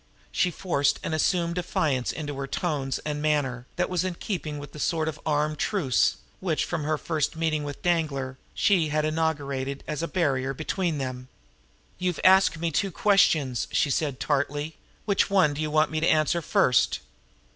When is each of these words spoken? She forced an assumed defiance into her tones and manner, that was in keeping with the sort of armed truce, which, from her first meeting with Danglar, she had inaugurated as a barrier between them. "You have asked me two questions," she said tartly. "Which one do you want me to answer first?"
She 0.31 0.49
forced 0.49 0.99
an 1.03 1.13
assumed 1.13 1.53
defiance 1.53 2.11
into 2.11 2.33
her 2.37 2.47
tones 2.47 2.97
and 3.05 3.21
manner, 3.21 3.67
that 3.75 3.87
was 3.87 4.03
in 4.03 4.15
keeping 4.15 4.57
with 4.57 4.71
the 4.71 4.79
sort 4.79 5.07
of 5.07 5.19
armed 5.27 5.59
truce, 5.59 6.17
which, 6.39 6.65
from 6.65 6.83
her 6.85 6.97
first 6.97 7.35
meeting 7.35 7.63
with 7.63 7.83
Danglar, 7.83 8.39
she 8.55 8.87
had 8.87 9.05
inaugurated 9.05 9.83
as 9.87 10.01
a 10.01 10.07
barrier 10.07 10.55
between 10.55 10.97
them. 10.97 11.27
"You 11.99 12.09
have 12.09 12.19
asked 12.23 12.57
me 12.57 12.71
two 12.71 12.89
questions," 12.91 13.67
she 13.71 13.91
said 13.91 14.19
tartly. 14.19 14.75
"Which 15.05 15.29
one 15.29 15.53
do 15.53 15.61
you 15.61 15.69
want 15.69 15.91
me 15.91 15.99
to 15.99 16.07
answer 16.09 16.41
first?" 16.41 17.01